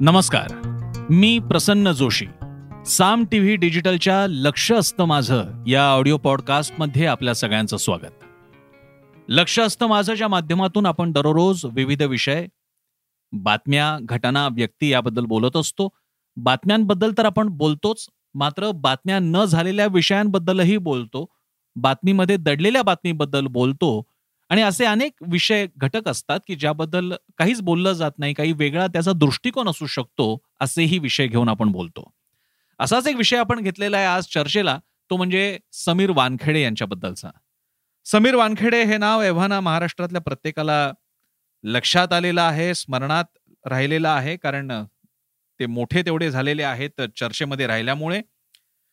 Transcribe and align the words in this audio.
नमस्कार. 0.00 0.46
मी 1.10 1.38
प्रसन्न 1.38 1.92
जोशी. 1.92 2.26
साम 2.86 3.24
टीव्ही 3.24 3.56
डिजिटलच्या 3.56 4.26
लक्ष 4.26 4.72
असतं 4.72 5.04
माझं 5.04 5.64
या 5.66 5.90
ऑडिओ 5.90 6.16
पॉडकास्टमध्ये 6.16 7.06
आपल्या 7.06 7.34
सगळ्यांचं 7.34 7.76
स्वागत. 7.76 8.24
लक्ष 9.28 9.60
असतं 9.60 9.86
माझंच्या 9.86 10.28
माध्यमातून 10.28 10.86
आपण 10.86 11.12
दररोज 11.12 11.64
विविध 11.64 12.02
विषय 12.02 12.46
बातम्या 13.32 13.98
घटना 14.02 14.46
व्यक्ती 14.46 14.92
याबद्दल 14.92 15.24
बोलत 15.24 15.56
असतो. 15.56 15.88
बातम्यांबद्दल 16.36 17.12
तर 17.18 17.24
आपण 17.24 17.48
बोलतोच 17.48 18.06
मात्र 18.34 18.70
बातम्या 18.70 19.18
न 19.18 19.44
झालेल्या 19.44 19.86
विषयांबद्दलही 19.86 20.76
बोलतो. 20.76 21.26
बातमीमध्ये 21.76 22.36
दडलेल्या 22.36 22.82
बातमीबद्दल 22.82 23.46
बोलतो. 23.46 24.02
आणि 24.50 24.62
असे 24.62 24.84
अनेक 24.84 25.12
विषय 25.30 25.66
घटक 25.76 26.08
असतात 26.08 26.40
की 26.46 26.54
ज्याबद्दल 26.54 27.12
काहीच 27.38 27.60
बोललं 27.60 27.92
जात 27.92 28.18
नाही 28.18 28.34
काही 28.34 28.52
वेगळा 28.52 28.86
त्याचा 28.86 29.12
दृष्टिकोन 29.12 29.68
असू 29.68 29.86
शकतो 29.86 30.36
असेही 30.60 30.98
विषय 30.98 31.26
घेऊन 31.26 31.48
आपण 31.48 31.72
बोलतो. 31.72 32.10
असाच 32.80 33.06
एक 33.06 33.16
विषय 33.16 33.36
आपण 33.36 33.60
घेतलेला 33.60 33.96
आहे 33.96 34.06
आज 34.06 34.24
चर्चेला 34.24 34.78
तो 35.10 35.16
म्हणजे 35.16 35.58
समीर 35.72 36.10
वानखेडे 36.10 36.62
यांच्याबद्दलचा. 36.62 37.30
समीर 38.06 38.34
वानखेडे 38.34 38.82
हे 38.84 38.96
नाव 38.96 39.22
एव्हाना 39.22 39.60
महाराष्ट्रातल्या 39.60 40.20
प्रत्येकाला 40.20 40.92
लक्षात 41.64 42.12
आलेलं 42.12 42.40
आहे 42.42 42.74
स्मरणात 42.74 43.24
राहिलेलं 43.64 44.08
आहे 44.08 44.36
कारण 44.36 44.72
ते 45.60 45.66
मोठे 45.66 46.02
तेवढे 46.02 46.30
झालेले 46.30 46.62
आहेत 46.62 47.00
चर्चेमध्ये 47.16 47.66
राहिल्यामुळे. 47.66 48.20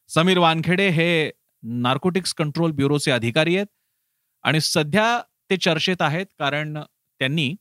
समीर 0.10 0.38
वानखेडे 0.38 0.88
हे 0.90 1.32
नार्कोटिक्स 1.64 2.34
कंट्रोल 2.34 2.72
ब्युरोचे 2.72 3.12
अधिकारी 3.12 3.56
आहेत. 3.56 3.68
आणि 4.44 4.62
सध्या 4.62 5.22
ते 5.52 5.58
चर्चेत 5.58 6.02
आहेत 6.02 6.26
कारण 6.40 6.78
त्यांनी 6.78 7.54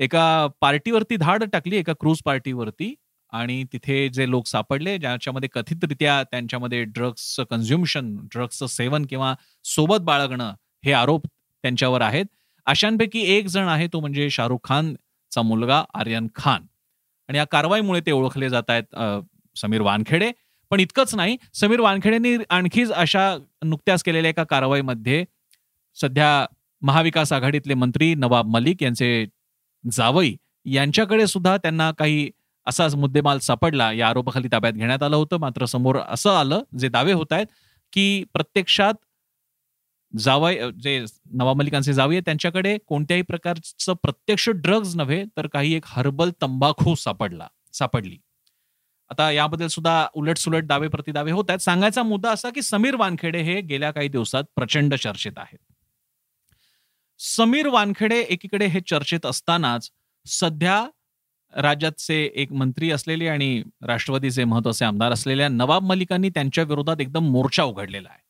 एका 0.00 0.46
पार्टीवरती 0.60 1.16
धाड 1.16 1.44
टाकली 1.44 1.76
एका 1.76 1.92
क्रूज 2.00 2.22
पार्टीवरती. 2.24 2.94
आणि 3.32 3.62
तिथे 3.72 4.08
जे 4.08 4.28
लोक 4.30 4.46
सापडले 4.46 4.96
ज्याच्यामध्ये 4.98 5.48
कथितरित्या 5.54 6.22
त्यांच्यामध्ये 6.30 6.82
ड्रग्सचं 6.84 7.44
कन्झ्युम्शन 7.50 8.14
ड्रग्सचं 8.32 8.66
सेवन 8.66 9.06
किंवा 9.06 9.34
सोबत 9.64 10.04
बाळगणं 10.04 10.54
हे 10.84 10.92
आरोप 10.92 11.26
त्यांच्यावर 11.26 12.00
आहेत. 12.00 12.26
अशांपैकी 12.66 13.20
एक 13.34 13.46
जण 13.46 13.68
आहे 13.68 13.86
तो 13.92 14.00
म्हणजे 14.00 14.28
शाहरुख 14.30 14.58
खानचा 14.64 15.42
मुलगा 15.42 15.82
आर्यन 15.94 16.26
खान. 16.34 16.64
आणि 17.28 17.38
या 17.38 17.44
कारवाईमुळे 17.50 18.00
ते 18.06 18.12
ओळखले 18.12 18.48
जात 18.48 18.70
आहेत 18.70 18.96
समीर 19.56 19.80
वानखेडे. 19.80 20.30
पण 20.70 20.80
इतकंच 20.80 21.14
नाही 21.14 21.36
समीर 21.54 21.80
वानखेडेंनी 21.80 22.36
आणखीच 22.50 22.90
अशा 22.92 23.36
नुकत्याच 23.64 24.02
केलेल्या 24.02 24.30
एका 24.30 24.44
कारवाईमध्ये 24.44 25.24
सध्या 25.96 26.46
महाविकास 26.82 27.32
आघाडीतले 27.32 27.74
मंत्री 27.74 28.14
नवाब 28.14 28.46
मलिक 28.46 28.82
यांचे 28.82 29.26
जावई 29.92 30.34
यांच्याकडे 30.64 31.26
सुद्धा 31.26 31.56
त्यांना 31.56 31.90
काही 31.98 32.30
असाच 32.66 32.94
मुद्देमाल 32.94 33.38
सापडला. 33.38 33.92
या 33.92 34.08
आरोपाखाली 34.08 34.48
ताब्यात 34.52 34.72
घेण्यात 34.72 35.02
आलं 35.02 35.16
होतं. 35.16 35.36
मात्र 35.36 35.64
समोर 35.64 35.98
असं 36.08 36.30
आलं 36.30 36.62
जे 36.78 36.88
दावे 36.88 37.12
होत 37.12 37.32
आहेत 37.32 37.46
की 37.92 38.24
प्रत्यक्षात 38.32 38.94
जावय 40.18 40.70
जे 40.82 41.04
नवाब 41.34 41.56
मलिकांचे 41.56 41.92
जावई 41.92 42.20
त्यांच्याकडे 42.20 42.76
कोणत्याही 42.86 43.22
प्रकारचं 43.22 43.94
प्रत्यक्ष 44.02 44.48
ड्रग्ज 44.50 44.96
नव्हे 44.96 45.24
तर 45.36 45.46
काही 45.46 45.74
एक 45.74 45.84
हर्बल 45.86 46.30
तंबाखू 46.42 46.94
सापडला 46.94 47.48
सापडली. 47.72 48.16
आता 49.10 49.30
याबद्दल 49.30 49.66
सुद्धा 49.66 50.06
उलट 50.14 50.36
सुलट 50.36 50.64
दावे 50.64 50.88
प्रतिदावे 50.88 51.30
होत 51.30 51.44
आहेत. 51.48 51.58
सांगायचा 51.58 52.02
मुद्दा 52.02 52.30
असा 52.30 52.50
की 52.50 52.62
समीर 52.62 52.96
वानखेडे 52.96 53.42
हे 53.42 53.60
गेल्या 53.60 53.90
काही 53.90 54.08
दिवसात 54.08 54.44
प्रचंड 54.56 54.94
चर्चेत 54.94 55.38
आहेत. 55.38 55.67
समीर 57.20 57.66
वानखेडे 57.66 58.20
एकीकडे 58.20 58.66
हे 58.66 58.80
चर्चेत 58.80 59.26
असतानाच 59.26 59.90
सध्या 60.26 60.86
राज्याचे 61.54 62.22
एक 62.34 62.52
मंत्री 62.52 62.90
असलेले 62.90 63.28
आणि 63.28 63.62
राष्ट्रवादीचे 63.82 64.44
महत्त्वाचे 64.44 64.84
आमदार 64.84 65.12
असलेल्या 65.12 65.48
नवाब 65.48 65.82
मलिकांनी 65.82 66.28
त्यांच्या 66.28 66.64
विरोधात 66.64 67.00
एकदम 67.00 67.30
मोर्चा 67.30 67.62
उघडलेला 67.62 68.08
आहे. 68.10 68.20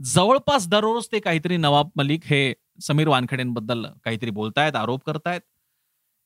जवळपास 0.00 0.68
दररोज 0.68 1.06
ते 1.12 1.18
काहीतरी 1.20 1.56
नवाब 1.56 1.88
मलिक 1.96 2.20
हे 2.24 2.52
समीर 2.82 3.08
वानखेडेंबद्दल 3.08 3.84
काहीतरी 4.04 4.30
बोलतायत 4.30 4.76
आरोप 4.76 5.04
करतायत. 5.06 5.40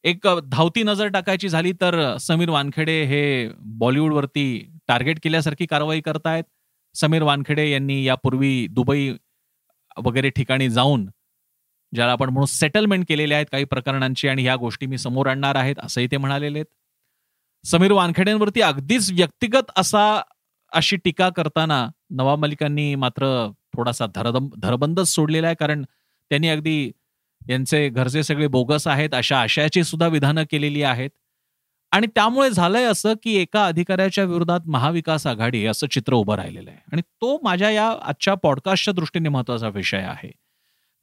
एक 0.04 0.26
धावती 0.44 0.82
नजर 0.82 1.08
टाकायची 1.08 1.48
झाली 1.48 1.72
तर 1.72 2.16
समीर 2.20 2.50
वानखेडे 2.50 3.02
हे 3.04 3.48
बॉलिवूडवरती 3.78 4.46
टार्गेट 4.88 5.18
केल्यासारखी 5.22 5.66
कारवाई 5.66 6.00
करतायत. 6.00 6.44
समीर 6.94 7.22
वानखेडे 7.22 7.70
यांनी 7.70 8.02
यापूर्वी 8.04 8.66
दुबई 8.70 9.12
वगैरे 10.04 10.30
ठिकाणी 10.30 10.68
जाऊन 10.68 11.08
ज्याला 11.94 12.12
आपण 12.12 12.28
म्हणून 12.28 12.46
सेटलमेंट 12.46 13.04
केलेले 13.08 13.34
आहेत 13.34 13.46
काही 13.52 13.64
प्रकरणांची 13.64 14.28
आणि 14.28 14.42
ह्या 14.42 14.56
गोष्टी 14.56 14.86
मी 14.86 14.98
समोर 14.98 15.26
आणणार 15.26 15.54
आहेत 15.54 15.76
असंही 15.78 16.08
ते 16.10 16.16
म्हणालेले 16.16 16.58
आहेत. 16.58 16.66
समीर 17.66 17.92
वानखेड्यांवरती 17.92 18.60
अगदीच 18.60 19.12
व्यक्तिगत 19.12 19.70
असा 19.76 20.22
अशी 20.72 20.96
टीका 20.96 21.28
करताना 21.28 21.88
नवाब 22.10 22.38
मलिकांनी 22.38 22.94
मात्र 22.94 23.50
थोडासा 23.76 24.06
धरदम 24.06 24.48
धरबंदच 24.58 25.08
सोडलेला 25.08 25.46
आहे 25.46 25.56
कारण 25.60 25.82
त्यांनी 26.30 26.48
अगदी 26.48 26.90
यांचे 27.48 27.88
घरचे 27.88 28.22
सगळे 28.22 28.46
बोगस 28.46 28.86
आहेत 28.86 29.14
अशा 29.14 29.40
आशयाची 29.40 29.84
सुद्धा 29.84 30.06
विधानं 30.06 30.44
केलेली 30.50 30.82
आहेत. 30.82 31.10
आणि 31.92 32.06
त्यामुळे 32.06 32.50
झालंय 32.50 32.84
असं 32.84 33.12
की 33.22 33.36
एका 33.36 33.66
अधिकाऱ्याच्या 33.66 34.24
विरोधात 34.24 34.60
महाविकास 34.66 35.26
आघाडी 35.26 35.66
असं 35.66 35.86
चित्र 35.86 36.12
उभं 36.14 36.34
राहिलेलं 36.34 36.70
आहे. 36.70 36.78
आणि 36.92 37.02
तो 37.02 37.40
माझ्या 37.42 37.70
या 37.70 37.94
आजच्या 38.02 38.34
पॉडकास्टच्या 38.34 38.94
दृष्टीने 38.94 39.28
महत्त्वाचा 39.28 39.68
विषय 39.68 39.98
आहे. 39.98 40.30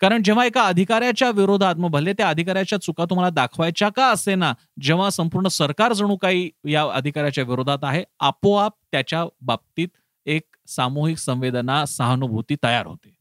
कारण 0.03 0.23
जेव्हा 0.23 0.45
एका 0.45 0.61
अधिकाऱ्याच्या 0.61 1.29
विरोधात 1.29 1.75
मग 1.75 1.89
भले 1.89 2.13
त्या 2.13 2.29
अधिकाऱ्याच्या 2.29 2.81
चुका 2.81 3.05
तुम्हाला 3.05 3.29
दाखवायच्या 3.29 3.89
का 3.89 4.07
असे 4.07 4.35
ना 4.35 4.51
जेव्हा 4.81 5.09
संपूर्ण 5.09 5.47
सरकार 5.47 5.93
जणू 5.93 6.15
काही 6.15 6.49
या 6.65 6.83
अधिकाऱ्याच्या 6.93 7.43
विरोधात 7.43 7.83
आहे 7.83 8.03
आपोआप 8.19 8.73
त्याच्या 8.91 9.23
बाबतीत 9.41 9.87
एक 10.25 10.43
सामूहिक 10.67 11.17
संवेदना 11.17 11.85
सहानुभूती 11.85 12.55
तयार 12.63 12.85
होते. 12.85 13.15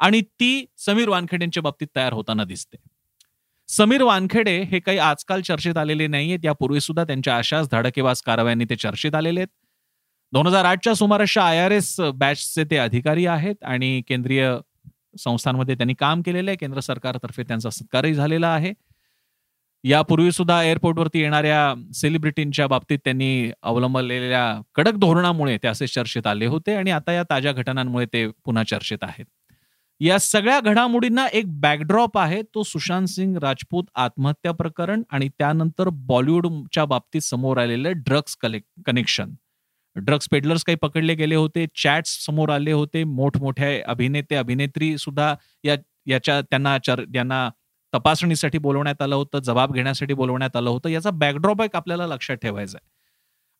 आणि 0.00 0.20
ती 0.20 0.64
समीर 0.78 1.08
वानखेडेंच्या 1.08 1.62
बाबतीत 1.62 1.88
तयार 1.96 2.12
होताना 2.12 2.44
दिसते. 2.44 2.76
समीर 3.68 4.02
वानखेडे 4.02 4.60
हे 4.62 4.80
काही 4.80 4.98
आजकाल 4.98 5.40
चर्चेत 5.40 5.76
आलेले 5.76 6.06
नाहीयेत 6.06 6.44
यापूर्वी 6.44 6.80
सुद्धा 6.80 7.04
त्यांच्या 7.04 7.36
अशाच 7.36 7.68
धडकेबाज 7.72 8.22
कारवायांनी 8.22 8.64
ते 8.64 8.76
चर्चेत 8.76 9.14
आलेले 9.14 9.40
आहेत. 9.40 9.48
दोन 10.32 10.46
हजार 10.46 10.64
आठच्या 10.64 10.94
सुमारासच्या 10.94 11.44
आय 11.44 11.58
आर 11.58 11.70
एस 11.70 11.96
बॅचचे 12.14 12.64
ते 12.64 12.76
अधिकारी 12.76 13.26
आहेत 13.26 13.64
आणि 13.64 14.00
केंद्रीय 14.08 14.56
संस्थांमध्ये 15.18 15.74
त्यांनी 15.74 15.94
काम 15.94 16.22
केलेलं 16.22 16.50
आहे. 16.50 16.56
केंद्र 16.56 16.80
सरकारतर्फे 16.80 17.42
त्यांचा 17.42 17.70
सत्कारही 17.70 18.14
झालेला 18.14 18.48
आहे. 18.48 18.72
यापूर्वी 19.84 20.32
सुद्धा 20.32 20.62
एअरपोर्टवरती 20.62 21.20
येणाऱ्या 21.20 21.74
सेलिब्रिटींच्या 21.94 22.66
बाबतीत 22.66 22.98
त्यांनी 23.04 23.50
अवलंबलेल्या 23.62 24.60
कडक 24.74 24.92
धोरणामुळे 24.92 25.56
ते 25.62 25.68
असे 25.68 25.86
चर्चेत 25.86 26.26
आले 26.26 26.46
होते 26.46 26.74
आणि 26.74 26.90
आता 26.90 27.12
या 27.12 27.22
ताज्या 27.22 27.52
घटनांमुळे 27.52 28.06
ते 28.12 28.26
पुन्हा 28.44 28.64
चर्चेत 28.64 28.98
आहेत. 29.02 29.24
या 30.00 30.18
सगळ्या 30.18 30.60
घडामोडींना 30.60 31.26
एक 31.26 31.60
बॅकड्रॉप 31.60 32.18
आहे. 32.18 32.42
तो 32.54 32.62
सुशांत 32.62 33.06
सिंग 33.06 33.36
राजपूत 33.36 33.84
आत्महत्या 33.94 34.52
प्रकरण 34.52 35.02
आणि 35.10 35.28
त्यानंतर 35.28 35.88
बॉलिवूडच्या 35.92 36.84
बाबतीत 36.84 37.20
समोर 37.20 37.58
आलेलं 37.58 37.92
ड्रग्स 37.96 38.36
कनेक्शन 38.86 39.30
ड्रग्स 39.96 40.28
पेडलर्स 40.30 40.64
काही 40.64 40.76
पकडले 40.76 41.14
गेले 41.14 41.34
होते 41.34 41.66
चॅट्स 41.76 42.24
समोर 42.26 42.48
आले 42.50 42.72
होते 42.72 43.04
मोठमोठ्या 43.04 43.68
अभिनेते 43.86 44.34
अभिनेत्री 44.34 44.98
सुद्धा 44.98 45.34
या 45.64 45.76
याच्या 46.06 46.40
त्यांना 46.40 46.78
चर 46.78 47.02
यांना 47.14 47.48
तपासणीसाठी 47.94 48.58
बोलवण्यात 48.58 49.02
आलं 49.02 49.14
होतं 49.14 49.38
जबाब 49.38 49.74
घेण्यासाठी 49.74 50.14
बोलवण्यात 50.14 50.56
आलं 50.56 50.70
होतं. 50.70 50.88
याचा 50.88 51.10
बॅकड्रॉप 51.10 51.62
एक 51.62 51.76
आपल्याला 51.76 52.06
लक्षात 52.06 52.36
ठेवायचा 52.36 52.78
आहे. 52.82 52.88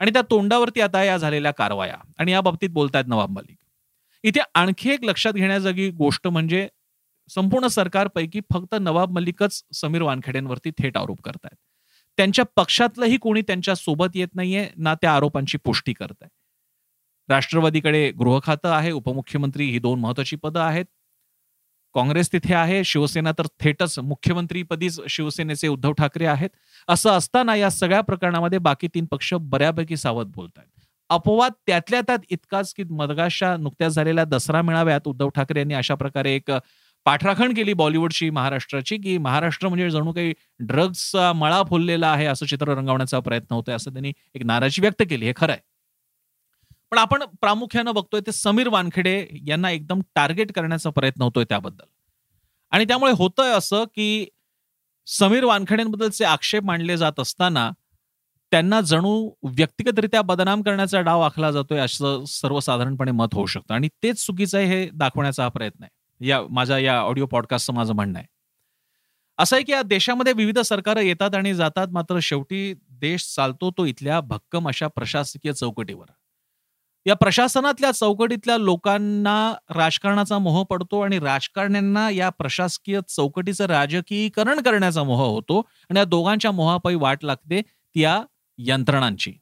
आणि 0.00 0.10
त्या 0.12 0.22
तोंडावरती 0.22 0.80
आता 0.80 1.04
या 1.04 1.16
झालेल्या 1.16 1.52
कारवाया 1.52 1.96
आणि 2.19 2.32
या 2.32 2.41
बाबतीत 2.41 2.70
बोलतायत 2.70 3.04
नवाब 3.08 3.30
मलिक. 3.30 3.56
इथे 4.25 4.41
आणखी 4.54 4.91
एक 4.91 5.04
लक्षात 5.04 5.32
घेण्याजोगी 5.32 5.91
गोष्ट 5.91 6.26
म्हणजे 6.28 6.69
संपूर्ण 7.30 7.66
सरकारपैकी 7.66 8.41
फक्त 8.52 8.75
नवाब 8.80 9.10
मलिकच 9.10 9.62
समीर 9.75 10.02
वानखेड्यांवरती 10.02 10.70
थेट 10.70 10.96
आरोप 10.96 11.22
करतायत. 11.22 11.56
त्यांच्या 12.18 12.44
पक्षातलंही 12.56 13.16
कोणी 13.16 13.42
त्यांच्यासोबत 13.42 14.16
येत 14.16 14.28
नाहीये 14.34 14.68
ना 14.76 14.94
त्या 14.94 15.14
आरोपांची 15.14 15.58
पुष्टी 15.58 15.92
करत 15.92 16.22
आहे 16.22 16.28
राष्ट्रवादीकडे 17.28 18.10
गृह 18.10 18.38
खातं 18.44 18.68
आहे 18.68 18.90
उपमुख्यमंत्री 18.90 19.64
ही 19.70 19.78
दोन 19.78 20.00
महत्वाची 20.00 20.36
पदं 20.36 20.60
आहेत. 20.60 20.84
काँग्रेस 21.94 22.32
तिथे 22.32 22.54
आहे 22.54 22.82
शिवसेना 22.84 23.32
तर 23.32 23.46
थेटच 23.60 23.98
मुख्यमंत्रीपदीच 23.98 25.00
शिवसेनेचे 25.08 25.68
उद्धव 25.68 25.92
ठाकरे 25.92 26.26
आहेत. 26.26 26.50
असं 26.88 27.10
असताना 27.10 27.54
या 27.56 27.70
सगळ्या 27.70 28.00
प्रकरणामध्ये 28.00 28.58
बाकी 28.58 28.88
तीन 28.94 29.06
पक्ष 29.10 29.32
बऱ्यापैकी 29.34 29.96
सावध 29.96 30.26
बोलत 30.26 30.58
आहेत 30.58 30.68
अपवाद 31.10 31.52
त्यातल्या 31.66 32.00
त्यात 32.00 32.18
इतकाच 32.30 32.72
की 32.74 32.84
मदगाशा 32.90 33.56
नुकत्याच 33.56 33.92
झालेल्या 33.92 34.24
दसरा 34.24 34.62
मेळाव्यात 34.62 35.08
उद्धव 35.08 35.28
ठाकरे 35.28 35.58
यांनी 35.58 35.74
अशा 35.74 35.94
प्रकारे 35.94 36.34
एक 36.34 36.50
पाठराखण 37.06 37.55
केली 37.55 37.73
बॉलिवूडची 37.73 38.31
महाराष्ट्राची 38.31 38.97
की 38.97 39.19
महाराष्ट्र 39.19 39.69
म्हणजे 39.69 39.91
जणू 39.91 40.12
काही 40.12 40.32
ड्रग्जचा 40.61 41.32
मळा 41.32 41.62
फुललेला 41.62 42.08
आहे 42.08 42.26
असं 42.26 42.47
चित्र 42.47 42.75
रंगवण्याचा 42.75 43.20
प्रयत्न 43.20 43.55
होतोय 43.55 43.75
असं 43.75 43.93
त्यांनी 43.93 44.12
एक 44.35 44.44
नाराजी 44.44 44.82
व्यक्त 44.82 45.03
केली 45.11 45.26
हे 45.26 45.32
खरं 45.37 45.53
आहे. 45.53 45.61
पण 46.91 46.99
आपण 46.99 47.23
प्रामुख्यानं 47.41 47.94
बघतोय 47.94 48.20
ते 48.20 48.32
समीर 48.32 48.69
वानखेडे 48.69 49.26
यांना 49.47 49.70
एकदम 49.70 50.00
टार्गेट 50.14 50.53
करण्याचा 50.53 50.91
प्रयत्न 50.91 51.23
होतोय 51.23 51.44
त्याबद्दल. 51.44 51.85
आणि 52.70 52.85
त्यामुळे 52.85 53.12
होतंय 53.12 53.52
असं 53.52 53.85
की 53.85 54.26
समीर 55.06 55.44
वानखेडेंबद्दलचे 55.44 56.25
आक्षेप 56.25 56.64
मांडले 56.64 56.97
जात 56.97 57.20
असताना 57.20 57.70
त्यांना 58.50 58.81
जणू 58.81 59.31
व्यक्तिगतरित्या 59.43 60.23
बदनाम 60.23 60.62
करण्याचा 60.62 61.00
डाव 61.00 61.20
आखला 61.20 61.50
जातोय 61.50 61.79
असं 61.79 62.25
सर्वसाधारणपणे 62.25 63.11
मत 63.11 63.29
होऊ 63.32 63.47
शकतं. 63.47 63.75
आणि 63.75 63.88
तेच 64.02 64.26
चुकीचं 64.26 64.59
आहे 64.59 64.67
हे 64.67 64.91
दाखवण्याचा 64.91 65.43
हा 65.43 65.49
प्रयत्न 65.49 65.85
आहे. 65.85 65.95
या 66.20 66.40
माझ्या 66.50 66.78
या 66.78 66.98
ऑडिओ 67.00 67.26
पॉडकास्टचं 67.26 67.72
माझं 67.74 67.94
म्हणणं 67.94 68.18
आहे. 68.18 68.26
असं 69.38 69.56
आहे 69.56 69.64
की 69.64 69.72
या 69.72 69.82
देशामध्ये 69.82 70.32
विविध 70.32 70.58
सरकारं 70.58 71.00
येतात 71.00 71.34
आणि 71.34 71.54
जातात 71.54 71.88
मात्र 71.88 72.18
शेवटी 72.22 72.72
देश 72.90 73.34
चालतो 73.34 73.70
तो 73.70 73.84
इथल्या 73.86 74.20
भक्कम 74.20 74.68
अशा 74.68 74.86
प्रशासकीय 74.88 75.52
चौकटीवर. 75.52 76.06
या 77.06 77.14
प्रशासनातल्या 77.14 77.90
चौकटीतल्या 77.92 78.56
लोकांना 78.58 79.54
राजकारणाचा 79.76 80.38
मोह 80.38 80.62
पडतो 80.64 81.00
आणि 81.00 81.18
राजकारण्यांना 81.18 82.08
या 82.10 82.28
प्रशासकीय 82.28 83.00
चौकटीचं 83.08 83.66
राजकीयकरण 83.66 84.60
करण्याचा 84.60 85.02
मोह 85.02 85.22
होतो 85.22 85.58
आणि 85.90 85.98
या 85.98 86.04
दोघांच्या 86.04 86.50
मोहापायी 86.50 86.96
वाट 86.96 87.24
लागते 87.24 87.60
त्या 87.62 88.20
यंत्रणांची. 88.58 89.32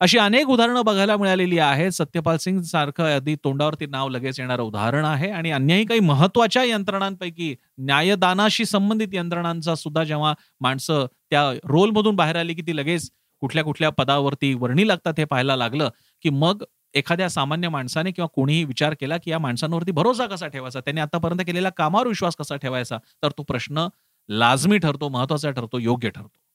अशी 0.00 0.18
अनेक 0.18 0.48
उदाहरणं 0.48 0.82
बघायला 0.84 1.16
मिळालेली 1.16 1.58
आहेत. 1.58 1.90
सत्यपाल 1.90 2.36
सिंग 2.36 2.60
सारखं 2.62 3.04
आधी 3.14 3.34
तोंडावरती 3.44 3.86
नाव 3.86 4.08
लगेच 4.08 4.40
येणारं 4.40 4.62
उदाहरण 4.62 5.04
आहे 5.04 5.30
आणि 5.30 5.50
अन्यही 5.50 5.84
काही 5.86 6.00
महत्त्वाच्या 6.00 6.64
यंत्रणांपैकी 6.64 7.54
न्यायदानाशी 7.78 8.64
संबंधित 8.64 9.08
यंत्रणांचा 9.12 9.74
सुद्धा 9.74 10.04
जेव्हा 10.04 10.34
माणसं 10.60 11.06
त्या 11.30 11.50
रोलमधून 11.64 12.16
बाहेर 12.16 12.36
आली 12.36 12.54
की 12.54 12.62
ती 12.62 12.76
लगेच 12.76 13.10
कुठल्या 13.40 13.64
कुठल्या 13.64 13.90
पदावरती 13.90 14.54
वर्णी 14.54 14.88
लागतात 14.88 15.14
हे 15.18 15.24
पाहायला 15.24 15.56
लागलं 15.56 15.90
की 16.22 16.30
मग 16.30 16.64
एखाद्या 16.94 17.28
सामान्य 17.30 17.68
माणसाने 17.68 18.10
किंवा 18.10 18.28
कोणीही 18.34 18.64
विचार 18.64 18.94
केला 19.00 19.16
की 19.16 19.30
या 19.30 19.38
माणसांवरती 19.38 19.90
भरोसा 19.92 20.26
कसा 20.26 20.46
ठेवायचा? 20.46 20.80
त्यांनी 20.80 21.00
आतापर्यंत 21.00 21.40
केलेल्या 21.46 21.72
कामावर 21.72 22.06
विश्वास 22.06 22.36
कसा 22.36 22.56
ठेवायचा? 22.56 22.98
तर 23.22 23.30
तो 23.38 23.42
प्रश्न 23.42 23.86
लाजमी 24.28 24.78
ठरतो 24.78 25.08
महत्त्वाचा 25.08 25.50
ठरतो 25.50 25.78
योग्य 25.78 26.10
ठरतो. 26.10 26.45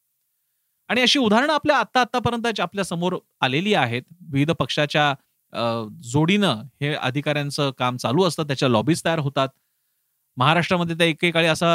आणि 0.91 1.01
अशी 1.01 1.19
उदाहरणं 1.19 1.53
आपल्या 1.53 1.77
आत्ता 1.77 1.99
आतापर्यंत 2.01 2.59
आपल्यासमोर 2.61 3.15
आलेली 3.41 3.73
आहेत 3.73 4.01
विविध 4.31 4.51
पक्षाच्या 4.59 5.13
जोडीनं 6.13 6.61
हे 6.81 6.93
अधिकाऱ्यांचं 6.95 7.71
काम 7.79 7.97
चालू 7.97 8.23
असतं 8.23 8.43
त्याच्या 8.47 8.69
लॉबीज 8.69 9.01
तयार 9.05 9.19
होतात. 9.19 9.47
महाराष्ट्रामध्ये 10.37 10.95
त्या 10.97 11.07
एकेकाळी 11.07 11.47
असा 11.47 11.69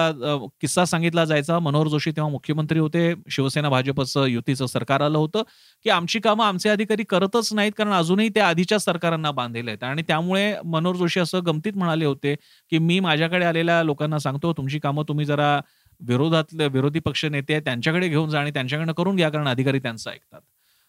किस्सा 0.60 0.84
सांगितला 0.84 1.24
जायचा. 1.24 1.58
मनोहर 1.58 1.88
जोशी 1.88 2.10
तेव्हा 2.10 2.30
मुख्यमंत्री 2.32 2.78
होते 2.78 3.12
शिवसेना 3.30 3.68
भाजपचं 3.70 4.26
युतीचं 4.26 4.66
सरकार 4.66 5.00
आलं 5.00 5.18
होतं 5.18 5.42
की 5.84 5.90
आमची 5.90 6.18
कामं 6.20 6.44
आमचे 6.44 6.68
अधिकारी 6.68 7.04
करतच 7.10 7.52
नाहीत 7.54 7.72
कारण 7.78 7.92
अजूनही 7.92 8.28
त्या 8.34 8.48
आधीच्या 8.48 8.78
सरकारांना 8.78 9.30
बांधलेले 9.30 9.70
आहेत. 9.70 9.84
आणि 9.84 10.02
त्यामुळे 10.08 10.54
मनोहर 10.66 10.96
जोशी 10.96 11.20
असं 11.20 11.40
गमतीत 11.46 11.76
म्हणाले 11.76 12.04
होते 12.04 12.34
की 12.72 12.78
मी 12.78 13.00
माझ्याकडे 13.00 13.44
आलेल्या 13.44 13.82
लोकांना 13.82 14.18
सांगतो 14.18 14.52
तुमची 14.52 14.78
कामं 14.78 15.04
तुम्ही 15.08 15.26
जरा 15.26 15.58
विरोधातले 16.00 16.68
विरोधी 16.68 17.00
पक्ष 17.00 17.24
नेते 17.24 17.60
त्यांच्याकडे 17.60 18.08
घेऊन 18.08 18.28
जा 18.30 18.40
आणि 18.40 18.50
त्यांच्याकडनं 18.50 18.92
करून 18.92 19.16
घ्या 19.16 19.30
कारण 19.30 19.48
अधिकारी 19.48 19.78
त्यांचं 19.78 20.10
ऐकतात. 20.10 20.40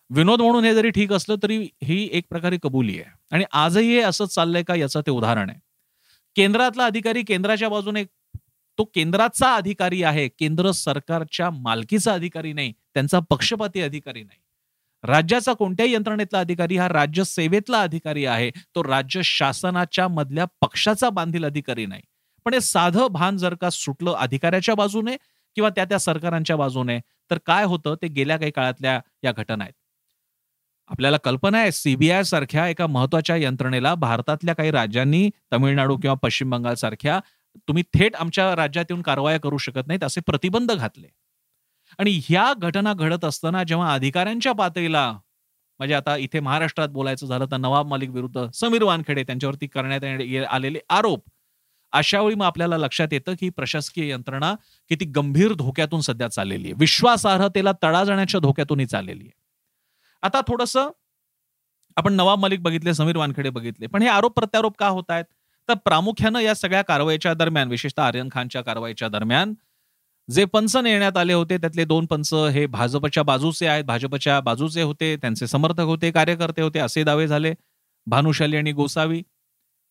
विनोद 0.09 0.41
म्हणून 0.41 0.65
हे 0.65 0.73
जरी 0.75 0.89
ठीक 0.89 1.13
असलं 1.13 1.35
तरी 1.43 1.67
ही 1.83 2.09
एक 2.11 2.25
प्रकारे 2.29 2.57
कबुली 2.63 2.99
आहे. 2.99 3.11
आणि 3.31 3.43
आजही 3.51 3.87
हे 3.87 4.01
असंच 4.01 4.33
चाललंय 4.33 4.63
का 4.63 4.75
याचं 4.75 5.01
ते 5.01 5.11
उदाहरण 5.11 5.49
आहे. 5.49 5.59
केंद्रातला 6.35 6.85
अधिकारी 6.85 7.23
केंद्राच्या 7.23 7.69
बाजूने 7.69 8.03
तो 8.77 8.83
केंद्राचा 8.83 9.55
अधिकारी 9.55 10.03
आहे 10.03 10.27
केंद्र 10.27 10.71
सरकारच्या 10.71 11.49
मालकीचा 11.49 12.13
अधिकारी 12.13 12.53
नाही 12.53 12.73
त्यांचा 12.93 13.19
पक्षपाती 13.19 13.81
अधिकारी 13.81 14.23
नाही. 14.23 14.39
राज्याचा 15.03 15.53
कोणत्याही 15.53 15.93
यंत्रणेतला 15.93 16.39
अधिकारी 16.39 16.77
हा 16.77 16.89
राज्य 16.89 17.23
सेवेतला 17.23 17.81
अधिकारी 17.81 18.25
आहे 18.25 18.49
तो 18.75 18.83
राज्य 18.83 19.21
शासनाच्या 19.23 20.07
मधल्या 20.07 20.45
पक्षाचा 20.61 21.09
बांधील 21.09 21.45
अधिकारी 21.45 21.85
नाही. 21.85 22.01
पण 22.47 22.53
हे 22.53 22.59
साधं 22.61 23.07
भान 23.11 23.37
जर 23.37 23.53
का 23.55 23.69
सुटलं 23.69 24.13
अधिकाऱ्याच्या 24.15 24.73
बाजूने 24.75 25.15
किंवा 25.57 25.69
त्या 25.69 25.85
त्या 25.85 25.97
सरकारांच्या 25.99 26.55
बाजूने 26.55 26.97
तर 27.31 27.37
काय 27.45 27.63
होतं? 27.65 27.95
ते 28.01 28.07
गेल्या 28.07 28.37
काही 28.37 28.51
काळातल्या 28.51 28.99
या 29.23 29.31
घटना 29.31 29.63
आहेत. 29.63 29.73
आपल्याला 30.89 31.17
कल्पना 31.23 31.57
आहे 31.59 31.71
सीबीआय 31.71 32.23
सारख्या 32.23 32.67
एका 32.67 32.87
महत्त्वाच्या 32.87 33.35
यंत्रणेला 33.35 33.93
भारतातल्या 33.95 34.55
काही 34.55 34.71
राज्यांनी 34.71 35.29
तमिळनाडू 35.53 35.97
किंवा 35.97 36.15
पश्चिम 36.23 36.49
बंगाल 36.49 36.75
सारख्या 36.75 37.19
तुम्ही 37.67 37.83
थेट 37.93 38.15
आमच्या 38.15 38.55
राज्यात 38.55 38.85
येऊन 38.89 39.01
कारवाया 39.01 39.39
करू 39.39 39.57
शकत 39.57 39.87
नाहीत 39.87 40.03
असे 40.03 40.21
प्रतिबंध 40.21 40.71
घातले. 40.71 41.07
आणि 41.99 42.19
ह्या 42.25 42.51
घटना 42.59 42.93
घडत 42.93 43.25
असताना 43.25 43.63
जेव्हा 43.63 43.93
अधिकाऱ्यांच्या 43.93 44.53
पातळीला 44.53 45.09
म्हणजे 45.79 45.93
आता 45.95 46.15
इथे 46.17 46.39
महाराष्ट्रात 46.39 46.89
बोलायचं 46.89 47.27
झालं 47.27 47.45
तर 47.51 47.57
नवाब 47.57 47.87
मालिक 47.87 48.09
विरुद्ध 48.09 48.49
समीर 48.53 48.83
वानखेडे 48.83 49.23
त्यांच्यावरती 49.23 49.67
करण्यात 49.67 50.03
आलेले 50.49 50.79
आरोप 50.89 51.23
अशावेळी 51.91 52.35
मग 52.35 52.45
आपल्याला 52.45 52.77
लक्षात 52.77 53.07
येतं 53.11 53.33
की 53.39 53.49
प्रशासकीय 53.49 54.09
यंत्रणा 54.09 54.55
किती 54.89 55.05
गंभीर 55.05 55.53
धोक्यातून 55.53 56.01
सध्या 56.01 56.27
चाललेली 56.27 56.67
आहे. 56.67 56.73
विश्वासार्हतेला 56.73 57.71
तडा 57.83 58.03
जाण्याच्या 58.03 58.39
धोक्यातूनही 58.39 58.85
चाललेली 58.85 59.23
आहे. 59.23 59.31
आता 60.21 60.41
थोडस 60.47 60.77
आपण 61.97 62.13
नवाब 62.13 62.39
मलिक 62.39 62.61
बघितले 62.63 62.93
समीर 62.93 63.17
वानखेडे 63.17 63.49
बघितले 63.49 63.87
पण 63.87 64.01
हे 64.01 64.07
आरोप 64.07 64.35
प्रत्यारोप 64.35 64.77
का 64.77 64.87
होत 64.87 65.03
आहेत? 65.09 65.25
तर 65.69 65.73
प्रामुख्यानं 65.73 66.39
या 66.39 66.53
सगळ्या 66.55 66.81
कारवाईच्या 66.81 67.33
दरम्यान 67.33 67.69
विशेषतः 67.69 68.03
आर्यन 68.03 68.29
खानच्या 68.31 68.61
कारवाईच्या 68.61 69.07
दरम्यान 69.07 69.53
जे 70.31 70.45
पंच 70.45 70.75
नेण्यात 70.77 71.17
आले 71.17 71.33
होते 71.33 71.57
त्यातले 71.57 71.85
दोन 71.85 72.05
पंच 72.05 72.33
हे 72.33 72.65
भाजपच्या 72.65 73.23
बाजूचे 73.23 73.67
आहेत. 73.67 73.83
भाजपच्या 73.83 74.39
बाजूचे 74.39 74.81
होते 74.81 75.15
त्यांचे 75.15 75.47
समर्थक 75.47 75.79
होते 75.79 76.11
कार्यकर्ते 76.11 76.61
होते 76.61 76.79
असे 76.79 77.03
दावे 77.03 77.27
झाले. 77.27 77.53
भानुशाली 78.07 78.57
आणि 78.57 78.71
गोसावी. 78.71 79.21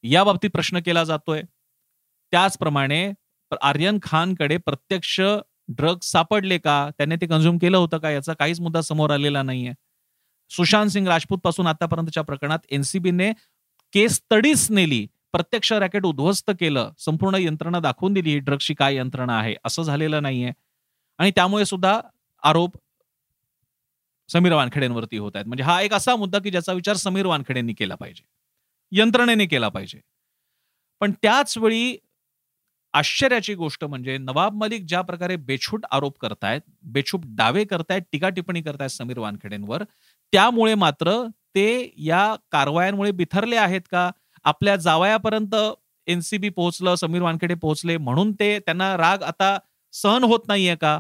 या 0.03 0.25
बाबतीत 0.25 0.51
प्रश्न 0.51 0.81
केला 0.81 1.05
जातोय. 1.05 1.43
त्याचप्रमाणे 2.31 3.13
आर्यन 3.63 3.99
खानकडे 4.03 4.57
प्रत्यक्ष 4.57 5.21
ड्रग्ज 5.69 6.07
सापडले 6.07 6.59
का? 6.59 6.89
त्याने 6.99 7.17
ते 7.17 7.27
कन्झ्युम 7.27 7.59
केलं 7.59 7.77
होतं 7.77 7.99
का? 7.99 8.11
याचा 8.11 8.33
काहीच 8.35 8.61
मुद्दा 8.61 8.81
समोर 8.81 9.11
आलेला 9.11 9.43
नाहीये. 9.43 9.73
सुशांत 10.51 10.91
सिंग 10.91 11.07
राजपूत 11.09 11.39
पासून 11.39 11.67
आतापर्यंतच्या 11.67 12.23
प्रकरणात 12.23 12.59
एनसीबीने 12.71 13.33
केस 13.93 14.21
तडीच 14.33 14.71
नेली 14.71 15.07
प्रत्यक्ष 15.33 15.73
रॅकेट 15.73 16.05
उद्ध्वस्त 16.05 16.51
केलं 16.61 16.93
संपूर्ण 16.99 17.37
यंत्रणा 17.41 17.81
दाखवून 17.81 18.13
दिली 18.13 18.31
ही 18.31 18.39
ड्रग्सची 18.39 18.75
काय 18.75 18.97
यंत्रणा 18.97 19.39
आहे 19.39 19.55
असं 19.65 19.83
झालेलं 19.83 20.23
नाहीये. 20.23 20.53
आणि 21.19 21.31
त्यामुळे 21.31 21.65
सुद्धा 21.65 22.01
आरोप 22.43 22.77
समीर 24.29 24.53
वानखेडेंवरती 24.53 25.17
होत 25.17 25.33
आहेत. 25.35 25.47
म्हणजे 25.47 25.65
हा 25.65 25.81
एक 25.83 25.95
असा 25.95 26.17
मुद्दा 26.17 26.39
की 26.39 26.51
ज्याचा 26.51 26.73
विचार 26.73 26.97
समीर 26.97 27.27
वानखेडेंनी 27.27 27.73
केला 27.73 27.95
पाहिजे. 27.95 28.25
यंत्रणेने 28.93 29.47
केला 29.47 29.69
पाहिजे. 29.69 30.01
पण 31.01 31.13
त्याच 31.23 31.59
वेळी 31.59 31.97
आश्चर्याची 32.97 33.55
गोष्ट 33.55 33.85
म्हणजे 33.85 34.17
नवाब 34.19 34.55
मलिक 34.55 34.85
ज्या 34.89 35.01
प्रकारे 35.03 35.37
बेछूट 35.37 35.85
आरोप 35.91 36.19
करतायत 36.19 36.61
बेछूट 36.93 37.21
दावे 37.37 37.65
करतायत 37.65 38.03
टीका 38.13 38.29
टिप्पणी 38.29 38.63
करतायत 38.63 38.91
समीर 38.91 39.19
वानखेडेंवर 39.19 39.83
त्यामुळे 40.33 40.75
मात्र 40.75 41.23
ते 41.55 41.67
या 41.99 42.35
कारवायांमुळे 42.53 43.11
बिथरले 43.11 43.57
आहेत 43.57 43.81
का? 43.91 44.11
आपल्या 44.45 44.77
जावयापर्यंत 44.77 45.55
एनसीबी 46.07 46.49
पोहोचलं 46.49 46.95
समीर 46.95 47.23
वानखेडे 47.23 47.55
पोहोचले 47.55 47.97
म्हणून 47.97 48.33
ते 48.33 48.59
त्यांना 48.59 48.97
राग 48.97 49.23
आता 49.23 49.59
सहन 49.95 50.25
होत 50.25 50.49
नाहीये 50.49 50.77
का? 50.77 50.99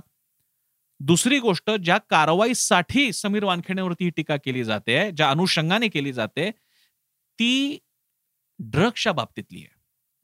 दुसरी 1.01 1.39
गोष्ट 1.39 1.71
ज्या 1.71 1.99
कारवाईसाठी 2.11 3.13
समीर 3.13 3.45
वानखेडेवरती 3.45 4.11
टीका 4.11 4.37
केली 4.37 4.65
जाते 4.65 5.11
ज्या 5.11 5.31
अनुषंगाने 5.31 5.89
केली 5.89 6.13
जाते 6.13 6.51
ती 7.39 7.79
ड्रग्सच्या 8.59 9.13
बाबतीतली 9.13 9.59
आहे. 9.59 9.76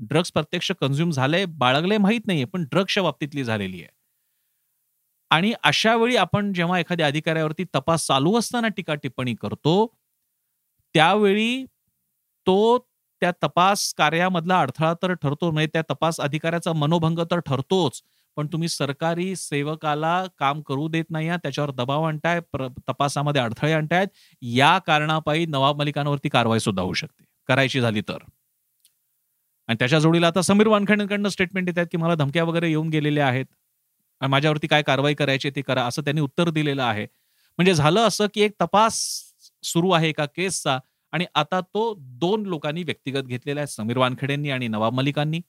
ड्रग्स 0.02 0.32
प्रत्यक्ष 0.32 0.71
कन्झ्युम 0.80 1.11
झालंय 1.11 1.44
बाळगले 1.59 1.99
माहीत 1.99 2.21
नाहीये 2.26 2.44
पण 2.44 2.64
ड्रग्सच्या 2.71 3.02
बाबतीतली 3.02 3.44
झालेली 3.44 3.80
आहे. 3.82 3.88
आणि 5.30 5.52
अशा 5.64 5.94
वेळी 5.97 6.16
आपण 6.16 6.52
जेव्हा 6.52 6.78
एखाद्या 6.78 7.06
अधिकाऱ्यावरती 7.06 7.64
तपास 7.75 8.06
चालू 8.06 8.37
असताना 8.38 8.68
टीका 8.68 8.94
टिप्पणी 8.94 9.35
करतो 9.35 9.75
त्यावेळी 10.94 11.64
तो 12.47 12.78
त्या 13.23 13.30
तपास 13.42 13.92
कार्यामधला 13.94 14.61
अडथळा 14.61 14.92
तर 15.02 15.12
ठरतो 15.12 15.50
म्हणजे 15.50 15.68
त्या 15.73 15.82
तपास 15.90 16.21
अधिकाऱ्याचा 16.21 16.73
मनोभंग 16.73 17.18
तर 17.30 17.38
ठरतोच 17.47 18.02
पण 18.37 18.47
तुम्ही 18.47 18.68
सरकारी 18.68 19.35
सेवकाला 19.37 20.25
काम 20.38 20.61
करू 20.62 20.88
देत 20.88 21.04
नाही 21.11 21.28
त्याच्यावर 21.42 21.71
दबाव 21.71 22.02
आणताय 22.04 22.40
तपासामध्ये 22.88 23.42
अडथळे 23.42 23.73
आणतायत 23.73 24.09
या 24.42 24.76
कारणापायी 24.78 25.47
नवाब 25.47 25.78
मलिकांवरती 25.78 26.28
कारवाई 26.28 26.59
सुद्धा 26.59 26.82
होऊ 26.82 26.92
शकते. 26.94 27.25
करायची 27.49 27.80
झाली 27.80 28.00
तर. 28.00 28.18
आणि 29.69 29.76
त्याच्या 29.78 29.99
जोडीला 29.99 30.26
आता 30.26 30.42
समीर 30.42 30.66
वानखेडेंकडनं 30.66 31.28
स्टेटमेंट 31.28 31.69
येत 31.69 31.78
आहेत 31.78 31.88
की 31.92 31.97
मला 31.97 32.14
धमक्या 32.14 32.45
वगैरे 32.45 32.69
येऊन 32.69 32.88
गेलेल्या 32.88 33.26
आहेत. 33.26 33.47
आणि 34.21 34.31
माझ्यावरती 34.31 34.66
काय 34.66 34.83
कारवाई 34.83 35.14
करायची 35.14 35.50
ती 35.50 35.62
करा 35.62 35.85
असं 35.85 36.02
त्यांनी 36.02 36.21
उत्तर 36.21 36.50
दिलेलं 36.50 36.83
आहे. 36.83 37.04
म्हणजे 37.59 37.75
झालं 37.75 38.00
असं 38.00 38.26
की 38.35 38.40
एक 38.40 38.52
तपास 38.61 39.23
सुरू 39.62 39.90
आहे 39.90 40.09
एका 40.09 40.26
केसचा 40.26 40.78
आणि 41.12 41.25
आता 41.35 41.61
तो 41.61 41.95
दोन 41.99 42.47
लोकांनी 42.47 42.83
व्यक्तिगत 42.83 43.23
घेतलेला 43.23 43.61
आहे 43.61 43.66
समीर 43.66 43.99
वानखेडेंनी 43.99 44.50
आणि 44.50 44.69
नवाब 44.69 44.92
मलिकांनी. 44.92 45.40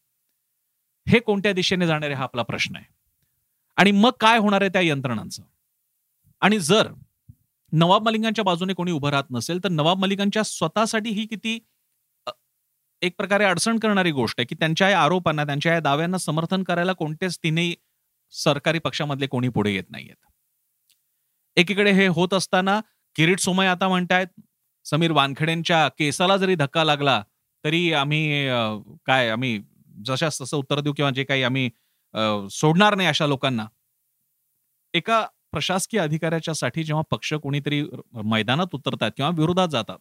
हे 1.08 1.20
कोणत्या 1.20 1.54
दिशेने 1.54 1.88
जाणार 1.88 2.10
आहे 2.10 2.16
हा 2.16 2.24
आपला 2.24 2.42
प्रश्न 2.42 2.76
आहे. 2.76 2.86
आणि 3.78 3.92
मग 3.92 4.12
काय 4.20 4.38
होणार 4.38 4.62
आहे 4.62 4.70
त्या 4.70 4.82
यंत्रणांचं? 4.82 5.44
आणि 6.42 6.60
जर 6.60 6.88
नवाब 7.72 8.04
मलिकांच्या 8.04 8.44
बाजूने 8.44 8.74
कोणी 8.74 8.92
उभं 8.92 9.10
राहत 9.10 9.24
नसेल 9.32 9.64
तर 9.64 9.70
नवाब 9.70 9.98
मलिकांच्या 9.98 10.44
स्वतःसाठी 10.44 11.10
ही 11.10 11.26
किती 11.26 11.60
एक 13.04 13.16
प्रकारे 13.18 13.44
अडचण 13.46 13.80
करणारी 13.80 14.12
गोष्ट 14.12 14.40
आहे 14.40 14.46
की 14.46 14.56
त्यांच्या 14.56 14.90
या 14.90 15.02
आरोपांना 15.02 15.44
त्यांच्या 15.44 15.74
या 15.74 15.80
दाव्यांना 15.80 16.18
समर्थन 16.18 16.64
करायला 16.64 16.94
कोणतेच 16.94 17.38
तिन्ही 17.44 17.74
सरकारी 18.34 18.80
पक्षामधले 18.80 19.28
कोणी 19.28 19.50
पुढे 19.50 19.72
येत 19.74 19.90
नाहीयेत. 19.90 20.16
एकीकडे 21.58 21.92
हे 21.92 22.08
होत 22.08 22.34
असताना 22.34 22.80
किरीट 23.16 23.40
सोमय 23.40 23.68
आता 23.68 23.88
म्हणतायत 23.88 24.28
समीर 24.86 25.12
वानखेडेंच्या 25.12 25.88
केसाला 26.00 26.38
जरी 26.38 26.56
धक्का 26.56 26.84
लागला 26.84 27.22
तरी 27.64 27.92
आम्ही 27.94 28.48
काय 29.06 29.30
आम्ही 29.30 29.60
जशाच 30.06 30.42
तसं 30.42 30.58
उत्तर 30.58 30.80
देऊ 30.80 30.94
किंवा 30.94 31.12
जे 31.12 31.24
काही 31.24 31.44
आम्ही 31.44 31.70
सोडणार 32.52 32.96
नाही 32.96 33.08
अशा 33.08 33.28
लोकांना. 33.28 33.66
एका 34.94 35.26
प्रशासकीय 35.52 36.00
अधिकाऱ्याच्या 36.00 36.54
साठी 36.54 36.84
जेव्हा 36.84 37.04
पक्ष 37.12 37.34
कोणीतरी 37.34 37.84
मैदानात 38.24 38.74
उतरतात 38.74 39.12
किंवा 39.18 39.32
विरोधात 39.38 39.68
जातात 39.68 40.00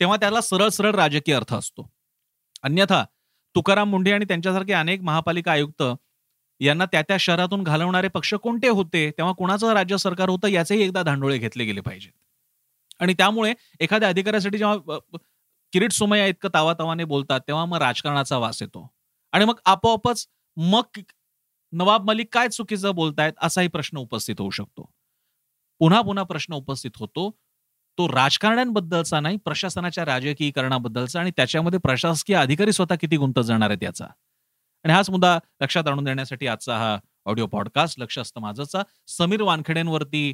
तेव्हा 0.00 0.16
त्याला 0.16 0.40
सरळ 0.40 0.68
सरळ 0.68 0.94
राजकीय 0.94 1.34
अर्थ 1.34 1.54
असतो. 1.54 1.90
अन्यथा 2.62 3.04
तुकाराम 3.54 3.90
मुंढे 3.90 4.12
आणि 4.12 4.24
त्यांच्यासारखे 4.24 4.72
अनेक 4.72 5.00
महापालिका 5.02 5.52
आयुक्त 5.52 5.82
यांना 6.60 6.84
त्या 6.84 7.02
त्या 7.02 7.16
शहरातून 7.20 7.62
घालवणारे 7.62 8.08
पक्ष 8.08 8.34
कोणते 8.34 8.68
होते 8.68 9.10
तेव्हा 9.10 9.32
कुणाचं 9.32 9.72
राज्य 9.72 9.96
सरकार 9.96 10.28
होतं 10.28 10.48
याचेही 10.48 10.82
एकदा 10.82 11.02
धांडोळे 11.02 11.38
घेतले 11.38 11.64
गेले 11.64 11.80
पाहिजेत. 11.80 12.12
आणि 13.00 13.14
त्यामुळे 13.14 13.52
एखाद्या 13.80 14.08
अधिकाऱ्यासाठी 14.08 14.58
जेव्हा 14.58 14.98
किरीट 15.72 15.92
सोमय्या 15.92 16.26
इतकं 16.26 16.48
तावातावाने 16.54 17.04
बोलतात 17.04 17.40
तेव्हा 17.48 17.64
मग 17.64 17.78
राजकारणाचा 17.78 18.38
वास 18.38 18.62
येतो. 18.62 18.86
आणि 19.32 19.44
मग 19.44 19.60
आपोआपच 19.64 20.26
मग 20.56 20.98
नवाब 21.72 22.08
मलिक 22.08 22.28
काय 22.32 22.48
चुकीचं 22.48 22.94
बोलतायत 22.94 23.32
असाही 23.42 23.68
प्रश्न 23.68 23.98
उपस्थित 23.98 24.34
होऊ 24.38 24.50
शकतो. 24.50 24.90
पुन्हा 25.80 26.00
पुन्हा 26.02 26.24
प्रश्न 26.24 26.54
उपस्थित 26.54 26.90
होतो 26.96 27.30
तो 27.98 28.06
राजकारण्यांबद्दलचा 28.08 29.20
नाही 29.20 29.36
प्रशासनाच्या 29.36 30.04
राजकीयकरणाबद्दलचा 30.04 31.20
आणि 31.20 31.30
त्याच्यामध्ये 31.36 31.78
प्रशासकीय 31.78 32.36
अधिकारी 32.36 32.72
स्वतः 32.72 32.94
किती 32.94 33.16
गुंत 33.16 33.40
जाणार 33.40 33.70
आहेत 33.70 33.82
याचा. 33.82 34.04
आणि 34.84 34.92
हाच 34.92 35.10
मुद्दा 35.10 35.38
लक्षात 35.62 35.88
आणून 35.88 36.04
देण्यासाठी 36.04 36.46
आजचा 36.46 36.76
हा 36.78 36.98
ऑडिओ 37.26 37.46
पॉडकास्ट 37.46 38.00
लक्ष 38.00 38.18
असतं 38.18 38.40
माझंचा. 38.40 38.82
समीर 39.06 39.42
वानखेडेंवरती 39.42 40.32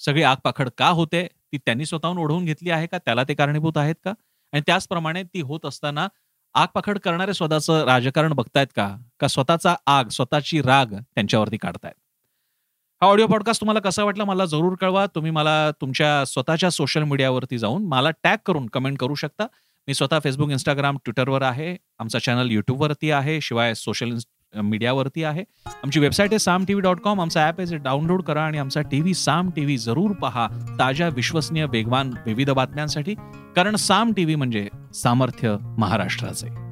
सगळी 0.00 0.22
आगपाखड 0.22 0.68
का 0.78 0.88
होते 0.88 1.26
ती 1.52 1.58
त्यांनी 1.58 1.86
स्वतःहून 1.86 2.18
ओढवून 2.18 2.44
घेतली 2.44 2.70
आहे 2.70 2.86
का 2.86 2.98
त्याला 2.98 3.24
ते 3.28 3.34
कारणीभूत 3.34 3.76
आहेत 3.76 3.94
का? 4.04 4.12
आणि 4.52 4.62
त्याचप्रमाणे 4.66 5.22
ती 5.22 5.40
होत 5.40 5.66
असताना 5.66 6.08
आगपाखड 6.54 6.98
करणारे 6.98 7.34
स्वतःचं 7.34 7.84
राजकारण 7.84 8.32
बघतायत 8.32 8.66
का? 8.76 8.96
का 9.20 9.28
स्वतःचा 9.28 9.74
आग 9.86 10.08
स्वतःची 10.08 10.62
राग 10.62 10.94
त्यांच्यावरती 11.14 11.56
काढतायत? 11.56 11.99
हा 13.02 13.08
ऑडिओ 13.08 13.26
पॉडकास्ट 13.26 13.60
तुम्हाला 13.60 13.80
कसा 13.80 14.04
वाटला 14.04 14.24
मला 14.24 14.44
जरूर 14.44 14.74
कळवा. 14.80 15.06
तुम्ही 15.06 15.30
मला 15.30 15.70
तुमच्या 15.70 16.24
स्वतःच्या 16.24 16.70
सोशल 16.70 17.02
मीडियावरती 17.02 17.58
जाऊन 17.58 17.84
मला 17.84 18.10
टॅग 18.10 18.36
करून 18.46 18.66
कमेंट 18.66 18.98
करू 18.98 19.14
शकता. 19.14 19.46
मी 19.88 19.94
स्वतः 19.94 20.18
फेसबुक 20.24 20.50
इंस्टाग्राम 20.50 20.96
ट्विटरवर 20.96 21.42
आहे. 21.42 21.76
आमचा 21.98 22.18
चॅनल 22.18 22.50
युट्यूबवरती 22.50 23.10
आहे. 23.10 23.40
शिवाय 23.40 23.74
सोशल 23.74 24.16
मीडियावरती 24.54 25.24
आहे. 25.24 25.44
आमची 25.66 26.00
वेबसाईट 26.00 26.30
आहे 26.30 26.38
Saam 26.38 26.64
T 26.64 26.74
V 26.74 26.82
dot 26.82 27.00
com. 27.00 27.20
आमचा 27.20 27.46
ॲप 27.46 27.60
आहे 27.60 27.76
डाउनलोड 27.76 28.22
करा 28.22 28.42
आणि 28.42 28.58
आमचा 28.58 28.80
T 28.80 29.00
V 29.00 29.14
Saam 29.14 29.50
T 29.50 29.64
V 29.64 29.78
जरूर 29.78 30.10
पहा. 30.10 30.48
ताज्या 30.78 31.08
विश्वसनीय 31.08 31.64
वेगवान 31.64 32.12
विविध 32.26 32.50
बातम्यांसाठी. 32.50 33.14
कारण 33.56 33.76
साम 33.76 34.12
टी 34.12 34.24
व्ही 34.24 34.34
म्हणजे 34.34 34.68
सामर्थ्य 34.94 35.56
महाराष्ट्राचे. 35.78 36.69